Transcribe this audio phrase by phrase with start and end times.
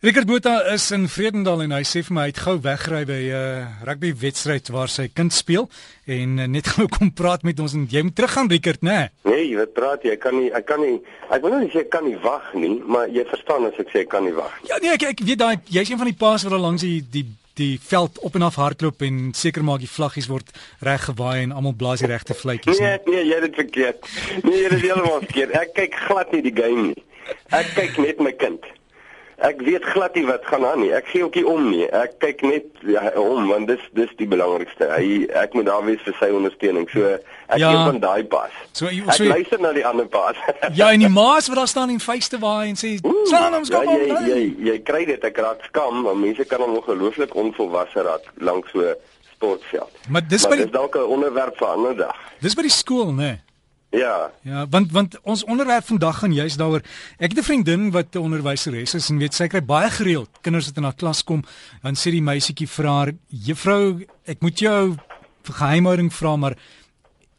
[0.00, 3.16] Richard Botha is in Vredendal en hy sê vir my hy het gou weggery by
[3.18, 5.66] 'n uh, rugby wedstryd waar sy kind speel
[6.06, 9.10] en uh, net gou kom praat met ons en jy moet teruggaan Richard, né?
[9.26, 11.02] Nee, nee jy weet praat jy, ek kan nie ek kan nie
[11.34, 14.04] ek wil nie sê ek kan nie wag nie, maar jy verstaan as ek sê
[14.06, 14.70] ek kan nie wag nie.
[14.70, 17.02] Ja nee, ek ek weet daai jy's een van die paas wat al langs die
[17.02, 17.26] die
[17.58, 20.46] die veld op en af hardloop en seker maak die vlaggies word
[20.78, 22.78] reg gewaai en almal blaas die regte fluitjies.
[22.78, 24.10] Nee, nee, jy het dit verkeerd.
[24.46, 25.58] Nee, jy het dit heeltemal verkeerd.
[25.58, 27.06] Ek kyk glad nie die game nie.
[27.50, 28.62] Ek kyk net my kind.
[29.38, 30.90] Ek weet glad nie wat gaan aan nie.
[30.90, 31.84] Ek gee ook nie om nie.
[31.94, 34.88] Ek kyk net ja, om want dis dis die belangrikste.
[34.90, 36.88] Hy ek moet daar wees vir sy ondersteuning.
[36.90, 37.12] So
[37.46, 37.70] ek ja.
[37.86, 38.54] van daai pas.
[38.72, 40.34] So, so ek luister na die ander pas.
[40.80, 42.96] ja, en die maas wat daar staan en vuiste waai en sê,
[43.30, 46.64] "Slaan ons kom ja, jy, jy jy kry dit ek raak skam want mense kan
[46.64, 48.90] hom ongelooflik onvolwasse raak lank so
[49.38, 49.90] sportveld.
[50.08, 52.16] Maar dis maar dis dalk 'n onderwerp vir 'n ander dag.
[52.40, 53.22] Dis by die skool, né?
[53.22, 53.46] Nee.
[53.90, 54.30] Ja.
[54.42, 56.82] Ja, want want ons onderwerp vandag gaan juist daaroor.
[57.16, 60.66] Ek het 'n vriendin wat 'n onderwyseres is en weet sy kry baie gereeld kinders
[60.66, 61.44] wat in haar klas kom,
[61.82, 64.96] dan sê die meisietjie vra haar: "Juffrou, ek moet jou
[65.42, 66.56] vir geheimhouding vra, maar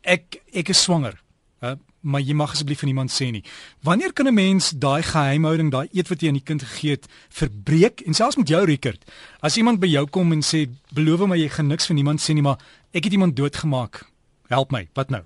[0.01, 1.21] ek ek is swanger."
[1.61, 3.43] Uh, maar jy mag asseblief vir niemand sê nie.
[3.83, 7.07] Wanneer kan 'n mens daai geheimhouding, daai eet wat jy aan die kind gegee het,
[7.29, 9.11] verbreek en selfs met jou rekord?
[9.41, 12.33] As iemand by jou kom en sê: "Beloof my jy gaan niks vir niemand sê
[12.33, 12.57] nie, maar
[12.91, 14.05] ek het iemand doodgemaak."
[14.49, 15.21] Help my, wat nou?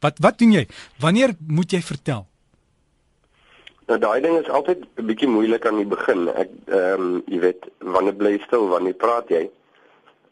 [0.00, 0.66] Wat wat doen jy?
[1.02, 2.26] Wanneer moet jy vertel?
[3.88, 6.28] Nou daai ding is altyd 'n bietjie moeilik aan die begin.
[6.28, 9.50] Ek ehm um, jy weet wanneer bly jy stil, wanneer praat jy?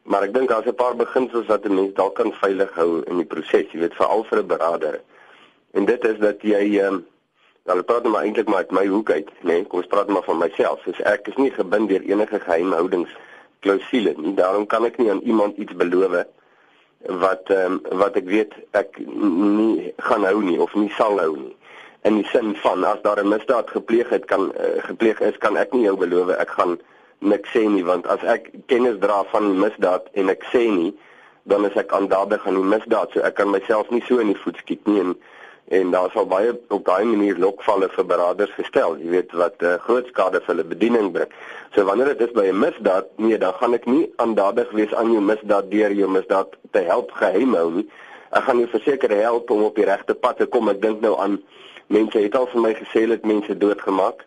[0.03, 3.17] Maar ek dink daar's 'n paar beginsels wat 'n mens dalk kan veilig hou in
[3.17, 5.00] die proses, jy weet veral vir 'n beraader.
[5.73, 7.06] En dit is dat jy ehm um,
[7.64, 9.53] wel praat nou maar eintlik maar uit my hoek uit, né?
[9.53, 10.80] Nee, kom ons praat maar van myself.
[10.84, 13.11] So ek is nie gebind deur enige geheimhoudings
[13.61, 14.34] klousule nie.
[14.34, 16.25] Daarom kan ek nie aan iemand iets beloof nie
[17.08, 21.36] wat ehm um, wat ek weet ek nie gaan hou nie of nie sal hou
[21.36, 21.54] nie.
[22.02, 25.56] In die sin van as daar 'n misdaad gepleeg het kan uh, gepleeg is, kan
[25.56, 26.78] ek nie jou beloof ek gaan
[27.18, 30.92] niks sê nie want as ek kennis dra van misdaad en ek sê nie,
[31.42, 34.42] dan is ek aandadig aan die misdaad, so ek kan myself nie so in die
[34.42, 35.16] voet skiet nie en
[35.68, 39.74] en daar sal baie op daai manier lokvalle vir beraders gestel, jy weet wat uh,
[39.82, 41.32] groot skade vir hulle bediening bring.
[41.74, 45.10] So wanneer dit is by 'n misdaad, nee, dan gaan ek nie aandadig wees aan
[45.12, 47.88] jou misdaad deur jou misdaad te help geheim hou nie.
[48.30, 50.68] Ek gaan jou verseker help om op die regte pad te kom.
[50.68, 51.42] Ek dink nou aan
[51.86, 54.22] mense het al vir my gesê hulle het mense doodgemaak.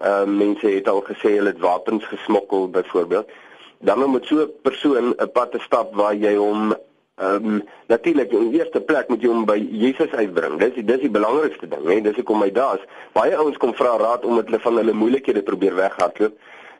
[0.00, 3.30] Ehm uh, mense het al gesê hulle het wapens gesmokkel byvoorbeeld.
[3.78, 6.74] Dan moet so 'n persoon 'n pad te stap waar jy hom
[7.16, 10.56] Ehm um, natuurlik in eerste plek moet jy hom by Jesus uitbring.
[10.58, 12.00] Dis dis die belangrikste ding, hè.
[12.02, 12.82] Dis hoekom hy daar's.
[13.14, 16.34] Baie ouens kom vra raad omdat hulle van hulle moeilikhede probeer weghardloop.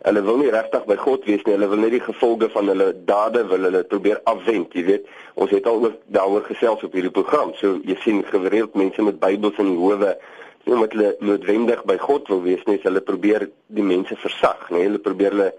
[0.05, 1.55] Hulle wil nie regtig by God wees nie.
[1.55, 5.07] Hulle wil net die gevolge van hulle dade wil hulle probeer afwend, jy weet.
[5.39, 7.55] Ons het al oor daaroor gesels op hierdie program.
[7.61, 10.17] So jy sien gereeld mense met Bybels in die howe
[10.65, 13.47] nie omdat hulle noodwendig by God wil wees nie, hulle probeer
[13.77, 15.51] die mense versag, nee, hulle probeer hulle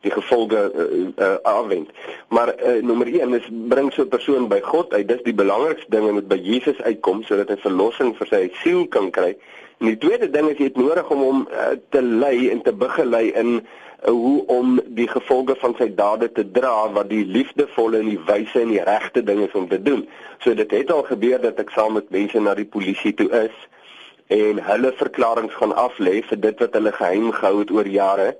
[0.00, 1.90] die gevolge uh, uh, afwend.
[2.28, 5.08] Maar uh, nommer 1 is bring so 'n persoon by God uit.
[5.08, 9.10] Dis die belangrikste ding om by Jesus uitkom sodat hy verlossing vir sy siel kan
[9.10, 9.36] kry.
[9.78, 12.72] En die tweede ding is jy het nodig om hom uh, te lei en te
[12.72, 17.98] begelei in uh, hoe om die gevolge van sy dade te dra wat die liefdevolle
[17.98, 20.08] en die wyse en die regte ding is om te doen.
[20.38, 23.56] So dit het al gebeur dat ek saam met mense na die polisie toe is
[24.30, 28.36] en hulle verklaringe gaan aflê vir dit wat hulle geheim gehou het oor jare.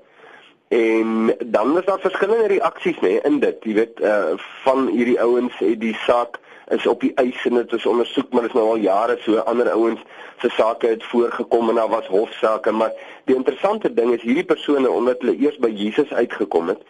[0.71, 3.63] En dan is daar verskillende reaksies nê in dit.
[3.67, 6.39] Jy weet uh van hierdie ouens het die saak
[6.71, 9.43] is op die eis en dit is ondersoek maar dit is nou al jare so
[9.51, 9.99] ander ouens
[10.41, 12.93] se sake het voorgekom en daar was hofsaake maar
[13.29, 16.85] die interessante ding is hierdie persone omdat hulle eers by Jesus uitgekom het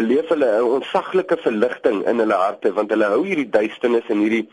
[0.00, 4.48] beleef hulle 'n ontsaglike verligting in hulle harte want hulle hou hierdie duisternis en hierdie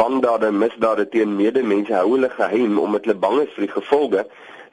[0.00, 4.26] wandade en misdade teen medemense hou hulle geheim omdat hulle bang is vir die gevolge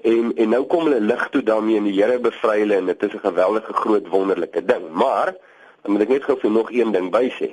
[0.03, 3.03] En en nou kom hulle lig toe daarmee en die Here bevry hulle en dit
[3.03, 4.89] is 'n geweldige groot wonderlike ding.
[4.91, 5.35] Maar
[5.81, 7.49] dan moet ek net gou vir nog een ding by sê.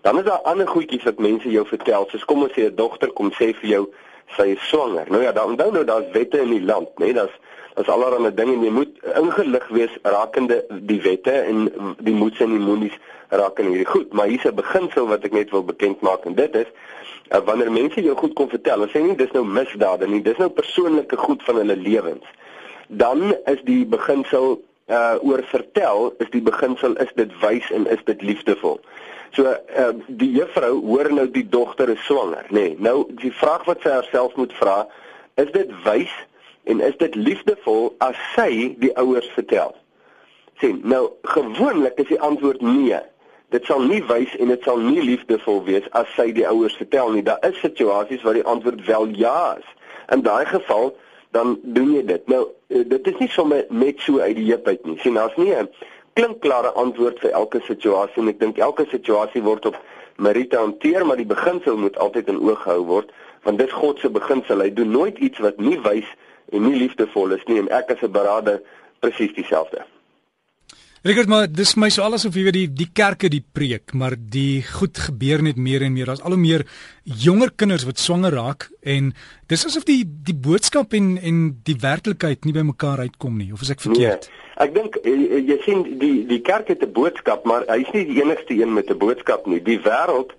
[0.00, 2.06] Dan is daar ander goedjies wat mense jou vertel.
[2.08, 3.88] Soos kom ons sê 'n dogter kom sê vir jou
[4.36, 5.06] sy is swanger.
[5.08, 7.04] Nou ja, dan onthou nou daar's wette in die land, né?
[7.04, 7.38] Nee, daar's
[7.74, 12.50] daar's allerlei dinge en jy moet ingelig wees rakende die wette en die moets en
[12.50, 12.96] die moenies
[13.28, 14.12] rakende hierdie goed.
[14.12, 16.66] Maar hier's 'n beginsel wat ek net wil bekend maak en dit is
[17.30, 20.38] uh, wanneer mense jou goed kom vertel, dan sê nie dis nou misdade nie, dis
[20.42, 22.26] nou persoonlike goed van hulle lewens.
[22.88, 24.58] Dan is die beginsel
[24.90, 28.80] uh oor vertel, is die beginsel is dit wys en is dit liefdevol.
[29.36, 32.72] So uh die juffrou hoor nou die dogter is swanger, nê.
[32.72, 34.82] Nee, nou die vraag wat sy haarself moet vra,
[35.38, 36.10] is dit wys
[36.66, 39.76] en is dit liefdevol as sy die ouers vertel?
[40.60, 42.98] Sien, nou gewoonlik is die antwoord nee
[43.50, 47.12] dit sal nie wys en dit sal nie liefdevol wees as sy die ouers vertel
[47.14, 47.22] nie.
[47.26, 49.66] Daar is situasies waar die antwoord wel ja is.
[50.14, 50.92] In daai geval
[51.34, 52.26] dan doen jy dit.
[52.30, 54.98] Nou uh, dit is nie sommer net so uit die heup uit nie.
[54.98, 55.68] sien daar's nie 'n
[56.12, 59.76] klinkklare antwoord vir elke situasie en ek dink elke situasie word op
[60.16, 63.12] meriete hanteer, maar die beginsel moet altyd in oog gehou word
[63.42, 64.60] want dit God se beginsel.
[64.60, 66.06] Hy doen nooit iets wat nie wys
[66.52, 68.60] en nie liefdevol is nie en ek as 'n beraader
[69.00, 69.84] presies dieselfde.
[71.00, 74.18] Richard, maar dis my so alles of jy weet die die kerke die preek, maar
[74.20, 76.10] die goed gebeur net meer en meer.
[76.10, 76.66] Daar's al hoe meer
[77.24, 79.14] jonger kinders wat swanger raak en
[79.48, 83.48] dis asof die die boodskap en en die werklikheid nie by mekaar uitkom nie.
[83.56, 84.28] Of is ek verkeerd?
[84.28, 87.88] Nee, ek dink jy, eh, jy sien die die kerk het 'n boodskap, maar hy's
[87.96, 89.62] nie die enigste een met 'n boodskap nie.
[89.62, 90.36] Die wêreld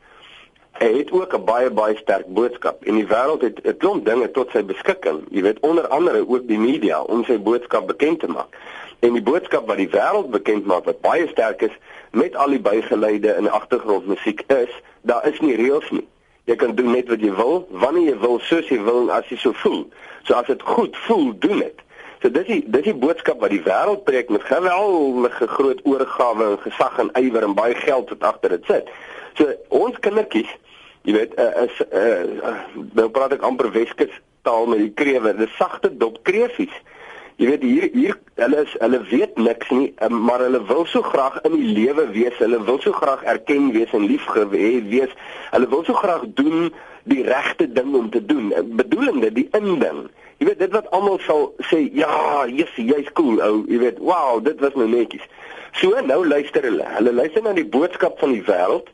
[0.78, 4.52] het ook 'n baie baie sterk boodskap en die wêreld het 'n klomp dinge tot
[4.54, 5.26] sy beskikking.
[5.32, 8.54] Jy weet onder andere ook die media om sy boodskap bekend te maak.
[9.02, 11.76] En die boodskap wat die wêreld bekend maak wat baie sterk is
[12.14, 16.06] met al die bygeleide en agtergrondmusiek is, daar is nie reëls nie.
[16.50, 19.30] Jy kan doen net wat jy wil, wanneer jy wil, soos jy wil en as
[19.34, 19.88] jy so voel.
[20.28, 21.82] So as dit goed voel, doen dit.
[22.22, 26.60] So dis die dis die boodskap wat die wêreld preek met geweldige groot oorgawe en
[26.62, 28.92] gesag en ywer en baie geld wat agter dit sit.
[29.40, 30.50] So ons kindertjies,
[31.10, 32.54] jy weet, uh, is uh,
[32.94, 34.14] nou praat ek amper Weskus
[34.46, 36.74] taal met die krewe, dis sagte dop kreefies.
[37.42, 41.02] Jy weet hier hier hulle is hulle weet niks nie, um, maar hulle wil so
[41.02, 42.36] graag in die lewe wees.
[42.38, 45.16] Hulle wil so graag erken wees en liefgehad wees.
[45.50, 46.70] Hulle wil so graag doen
[47.10, 48.54] die regte ding om te doen.
[48.78, 50.04] Bedoelende die inding.
[50.38, 53.64] Jy weet dit wat almal sal sê, ja, jy's jy's cool ou.
[53.70, 55.26] Jy weet, wow, dit was nou netjies.
[55.82, 56.86] So nou luister hulle.
[57.00, 58.94] Hulle luister na die boodskap van die wêreld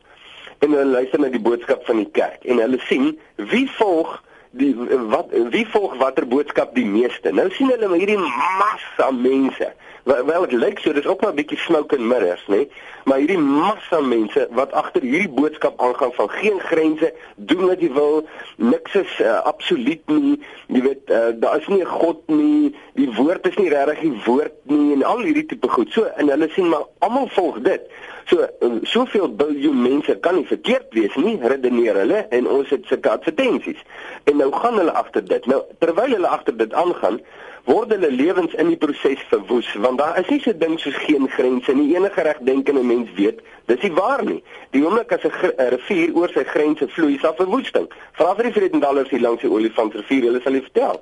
[0.64, 3.12] en hulle luister na die boodskap van die kerk en hulle sien
[3.52, 4.16] wie volg
[4.50, 4.74] die
[5.12, 7.32] wat wie volg watter boodskap die meeste.
[7.32, 9.72] Nou sien hulle hierdie massa mense.
[10.04, 12.68] Wel dit lyk so dis ook maar 'n bietjie smoke and mirrors, nê?
[13.04, 17.92] Maar hierdie massa mense wat agter hierdie boodskap aangaan van geen grense, doen wat jy
[17.92, 20.40] wil, niks is uh, absoluut nie.
[20.66, 22.76] Jy weet, uh, daar is nie 'n God nie.
[22.94, 25.92] Die woord is nie regtig die woord nie en al hierdie tipe goed.
[25.92, 27.80] So en hulle sien maar almal volg dit.
[28.24, 32.84] So uh, soveel biljoen mense kan nie verkeerd wees nie, redeneer hulle en ons het
[32.86, 33.80] sulke advertensies.
[34.24, 35.46] En nou gaan hulle agter dit.
[35.46, 37.20] Nou terwyl hulle agter dit aangaan,
[37.68, 41.28] word hulle lewens in die proses verwoes want daar is nie so ding soos geen
[41.28, 41.90] grense nie.
[41.96, 44.40] Enige regdenkende mens weet, dis nie waar nie.
[44.72, 47.88] Die oomblik as 'n rivier oor sy grense vloei, is daar verwoesting.
[48.12, 51.00] Vra vir die vredendalers hier langs die olifantsrivier, hulle sal dit vertel.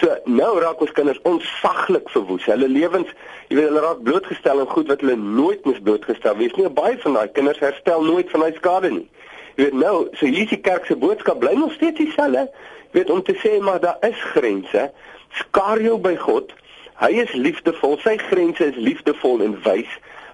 [0.00, 2.44] So nou raak ons kinders onsaglik verwoes.
[2.44, 3.08] Hulle lewens,
[3.48, 6.68] jy weet, hulle raak blootgestel aan goed wat hulle nooit moes blootgestel wees nie.
[6.68, 9.08] Baie van daai kinders herstel nooit van daai skade nie.
[9.56, 12.48] Jy weet nou, so hier is die kerk se boodskap bly nog steeds dieselfde.
[12.96, 14.90] Weet om te sê maar daar is grense.
[15.38, 16.52] Skaar jou by God.
[17.00, 17.98] Hy is liefdevol.
[18.04, 19.90] Sy grense is liefdevol en wys.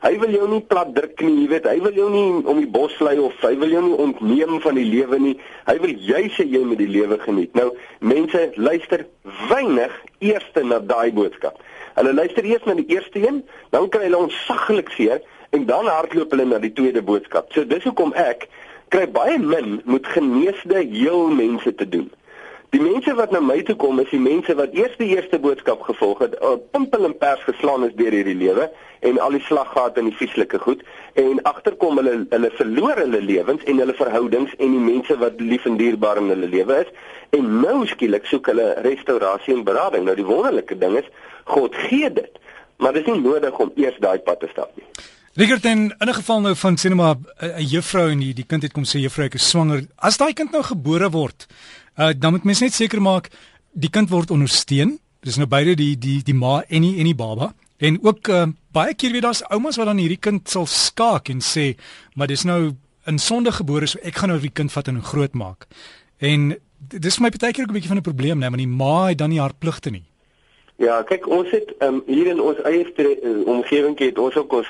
[0.06, 2.68] Hy wil jou nie plat druk nie, jy weet, hy wil jou nie om die
[2.70, 5.32] bos lei of hy wil jou nie ontneem van die lewe nie.
[5.66, 7.56] Hy wil jy sê jy moet die lewe geniet.
[7.58, 7.70] Nou,
[8.04, 9.06] mense luister
[9.48, 11.58] weinig eers na daai boodskap.
[11.96, 13.40] Hulle luister eers na die eerste een,
[13.72, 15.24] dan kry hulle onsaglik seer
[15.56, 17.48] en dan hardloop hulle na die tweede boodskap.
[17.56, 18.46] So dis hoekom ek
[18.94, 22.10] kry baie min moet geneesde heel mense te doen.
[22.76, 25.80] Die mense wat na my toe kom is die mense wat eers die eerste boodskap
[25.86, 28.66] gevolg het, op pimpel en pers geslaan is deur hierdie lewe
[29.08, 30.82] en al die slaggate en die vieslike goed
[31.22, 35.64] en agterkom hulle hulle verloor hulle lewens en hulle verhoudings en die mense wat lief
[35.70, 36.92] en dierbaar in hulle lewe is
[37.40, 40.04] en nou skielik soek hulle restaurasie en berading.
[40.04, 41.08] Nou die wonderlike ding is
[41.56, 42.40] God gee dit,
[42.76, 44.84] maar dit is nie nodig om eers daai pad te stap nie.
[45.36, 48.84] Rigert in 'n geval nou van sinema 'n juffrou en die, die kind het kom
[48.84, 49.86] sê juffrou ek is swanger.
[49.96, 51.46] As daai kind nou gebore word,
[51.98, 53.28] uh, dan moet mens net seker maak
[53.72, 54.98] die kind word ondersteun.
[55.20, 57.54] Dis nou beide die die die ma en die en die baba.
[57.76, 61.40] En ook uh, baie keer weet daar's oumas wat dan hierdie kind sal skaak en
[61.40, 61.76] sê,
[62.14, 62.72] "Maar dis nou
[63.04, 65.66] in sonde gebore, so ek gaan nou die kind vat en groot maak."
[66.18, 69.08] En dis my baie keer ook 'n bietjie van 'n probleem, nee, want die ma
[69.08, 70.04] het dan nie haar pligte nie.
[70.76, 72.84] Ja, kyk, ons het um, hier in ons eie
[73.44, 74.68] omgewing het ons ook ons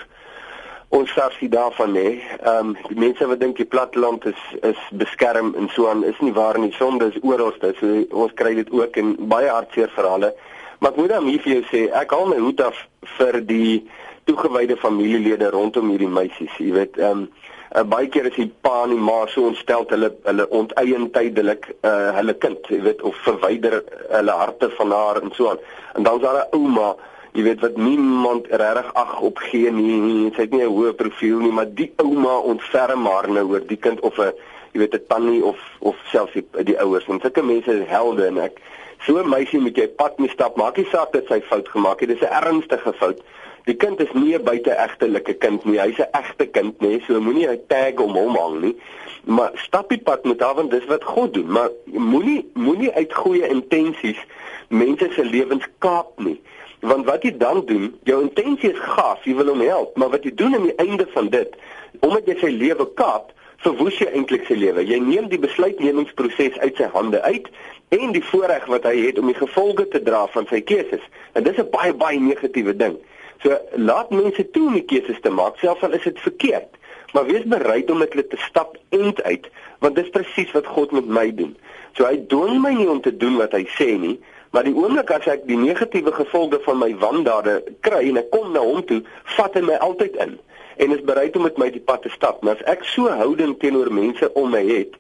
[0.97, 2.09] ons sarsie daarvan nê.
[2.41, 6.19] Ehm um, die mense wat dink die platteland is is beskerm en so aan is
[6.25, 6.73] nie waar nie.
[6.79, 10.35] Sonde is oral, so ons kry dit ook in baie hartseer verhale.
[10.79, 12.81] Maar ek moet dan hier vir jou sê, ek haal my hoed af
[13.17, 13.83] vir die
[14.29, 16.57] toegewyde familielede rondom hierdie meisies.
[16.61, 20.13] Jy weet, ehm um, baie keer is die pa en die ma so ontstel hulle
[20.25, 23.83] hulle onteien tydelik uh, hulle kind, jy weet, of verwyder
[24.15, 25.61] hulle harte van haar en so aan.
[25.99, 26.95] En dan's daar 'n ouma
[27.37, 30.31] jy weet wat niemand regtig ag op gee nie.
[30.35, 33.77] Sy het nie 'n hoë profiel nie, maar die ouma ontferm haar nou oor die
[33.77, 34.33] kind of 'n
[34.73, 37.07] jy weet 'n tannie of of selfs die, die ouers.
[37.09, 38.61] En sulke mense is helde en ek
[39.07, 40.57] so 'n meisie moet jy pad mee stap.
[40.57, 42.09] Maak nie saak dat sy fout gemaak het.
[42.09, 43.21] Dis 'n ernstige fout.
[43.65, 45.79] Die kind is nie 'n buiteegtelike kind nie.
[45.79, 47.03] Hy's 'n egte kind, nê.
[47.07, 48.77] So moenie 'n tag om hom hang nie.
[49.25, 51.53] Maar stap die pad met haar want dis wat God doen.
[51.53, 54.25] Maar moenie moenie uit goeie intensies
[54.69, 56.41] mense se lewens kaap nie.
[56.87, 60.27] Want wat jy dan doen, jou intensie is gaaf, jy wil hom help, maar wat
[60.27, 61.57] jy doen aan die einde van dit,
[62.07, 63.33] omdat jy sy lewe kaap,
[63.65, 64.85] verwoes jy eintlik sy lewe.
[64.87, 67.49] Jy neem die besluitnemingsproses uit sy hande uit
[67.95, 71.03] en die voorreg wat hy het om die gevolge te dra van sy keuses.
[71.35, 72.97] En dis 'n baie baie negatiewe ding.
[73.43, 76.71] So laat mense toe om die keuses te maak, selfs al is dit verkeerd.
[77.13, 79.47] Maar wees bereid om met hulle te stap end uit,
[79.79, 81.57] want dis presies wat God met my doen.
[81.97, 85.11] So hy dwing my nie om te doen wat hy sê nie, maar die oomblik
[85.11, 89.03] as ek die negatiewe gevolge van my wandade kry en ek kom na hom toe,
[89.37, 90.39] vat hy my altyd in
[90.77, 92.43] en is bereid om met my die pad te stap.
[92.43, 94.97] Maar as ek so houding teenoor mense om my het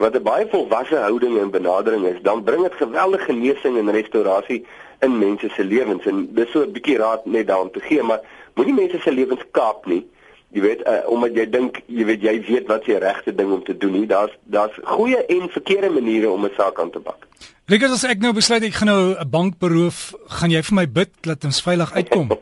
[0.00, 4.64] wat 'n baie volwasse houding en benadering is, dan bring dit geweldige genesing en restaurasie
[5.00, 8.20] in mense se lewens en dis so 'n bietjie raad net daarom te gee, maar
[8.54, 10.06] moenie mense se lewens kaap nie.
[10.50, 13.62] Jy weet, uh, omdat jy dink, jy weet jy weet wat se regte ding om
[13.64, 14.06] te doen nie.
[14.10, 17.26] Daar's daar's goeie en verkeerde maniere om 'n saak aan te pak.
[17.70, 20.86] Rikus as ek nou besluit ek gaan nou 'n bank beroof, gaan jy vir my
[20.86, 22.30] bid dat ons veilig uitkom?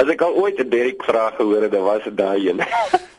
[0.00, 2.60] As ek al ooit 'n Derek vraag gehoor het, dan was dit daai een.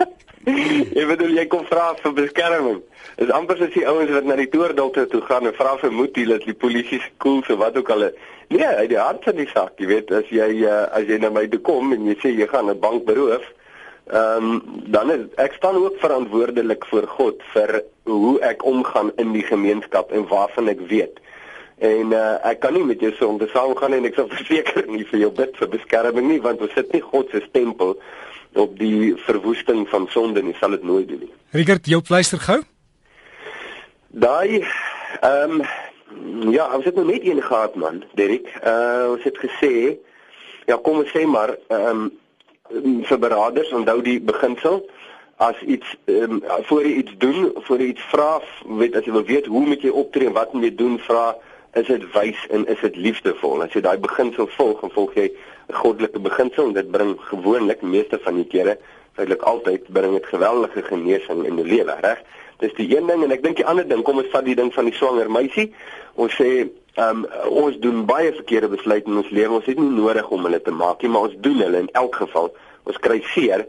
[0.46, 2.82] Ek bedoel jy kom vra vir beskerming.
[3.18, 6.26] Dis amper soos die ouens wat na die toordokter toe gaan en vra vir moetie
[6.30, 8.10] dat die polisie koel so wat ook al.
[8.54, 11.32] Nee, uit die hart van die saak, jy weet, as jy uh, as jy na
[11.34, 13.46] my toe kom en jy sê jy gaan 'n bank beroof,
[14.14, 19.34] ehm um, dan is ek staan ook verantwoordelik voor God vir hoe ek omgaan in
[19.34, 21.18] die gemeenskap en waarvan ek weet.
[21.82, 25.26] En uh, ek kan nie met jou sonde saamgaan en ek sal verseker nie vir
[25.26, 27.98] jou bid vir beskerming nie want ons sit nie God se stempel
[28.56, 31.34] op die verwoesting van sonde nie sal dit nooit doen nie.
[31.56, 32.62] Richard, jou pleister gou?
[34.08, 34.64] Daai
[35.22, 35.64] ehm um,
[36.52, 38.48] ja, ons het nou net een gehad man, Derek.
[38.64, 39.98] Uh ons het gesê
[40.66, 44.86] ja, kom ons sê maar ehm um, vir beraders onthou die beginsel
[45.38, 48.40] as iets ehm um, voor jy iets doen, voor jy iets vra,
[48.80, 51.36] weet as jy wil weet hoe moet jy optree en wat moet jy doen, vra
[51.76, 53.64] is dit wys en is dit liefdevol.
[53.66, 55.28] As jy daai beginsel volg, dan volg jy
[55.70, 58.78] 'n goddelike beginsel en dit bring gewoonlik meeste van die kere,
[59.16, 62.22] feitelik altyd bring dit geweldige genesing in die lewe, reg?
[62.60, 64.74] Dis die een ding en ek dink die ander ding, kom ons vat die ding
[64.74, 65.74] van die swanger meisie.
[66.16, 69.58] Ons sê Um, ons doen baie verkeerde besluite in ons lewe.
[69.58, 72.16] Ons het nie nodig om hulle te maak nie, maar ons doen hulle in elk
[72.16, 72.54] geval.
[72.88, 73.66] Ons kry seer.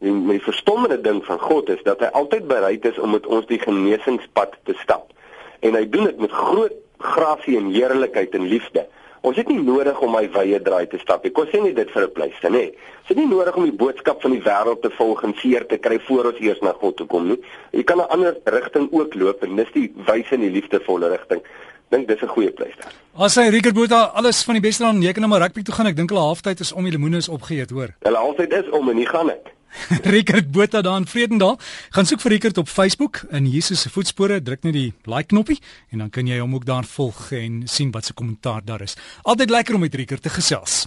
[0.00, 3.44] Die, die verstommende ding van God is dat hy altyd bereid is om met ons
[3.50, 5.12] die genesingspad te stap.
[5.60, 8.86] En hy doen dit met groot grasie en heerlikheid en liefde.
[9.20, 11.32] Ons het nie nodig om my wye draai te stap nie.
[11.36, 12.72] Kom sê nie dit vir 'n pleister nê.
[13.00, 15.76] Ons het nie nodig om die boodskap van die wêreld te volg en seer te
[15.76, 17.38] kry voor ons eers na God toe kom nie.
[17.72, 21.42] Jy kan 'n ander rigting ook loop en dis die wyse en die liefdevolle rigting.
[21.90, 22.92] Dink dis 'n goeie pleister.
[23.18, 25.74] As hy Rickert Botha alles van die beste dan jy kan nou maar rugby toe
[25.74, 25.86] gaan.
[25.86, 27.88] Ek dink hulle halftyd is om die lemoene is opgeëet, hoor.
[28.00, 29.59] Hulle halftyd is om en nie gaan ek.
[30.14, 31.58] Rickert Botha daar in Vredendal.
[31.90, 35.60] Gaan soek vir Rickert op Facebook in Jesus se voetspore, druk net die like knoppie
[35.90, 38.96] en dan kan jy hom ook daar volg en sien wat se kommentaar daar is.
[39.22, 40.86] Altyd lekker om met Rickert te gesels.